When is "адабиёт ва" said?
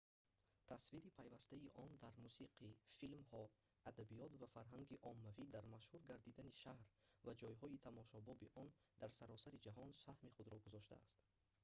3.89-4.47